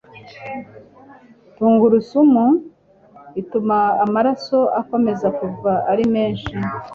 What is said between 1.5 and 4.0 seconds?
tungurusumu ituma